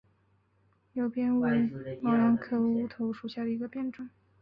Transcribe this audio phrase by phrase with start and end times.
[0.93, 1.67] 牛扁为
[2.01, 4.09] 毛茛科乌头属下的一个变种。